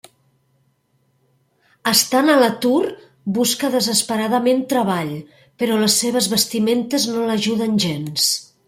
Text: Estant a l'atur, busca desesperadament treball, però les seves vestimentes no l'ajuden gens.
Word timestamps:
Estant 1.91 2.31
a 2.33 2.37
l'atur, 2.39 2.79
busca 3.37 3.71
desesperadament 3.77 4.67
treball, 4.73 5.13
però 5.63 5.79
les 5.85 6.01
seves 6.07 6.33
vestimentes 6.37 7.09
no 7.13 7.29
l'ajuden 7.31 7.81
gens. 7.89 8.31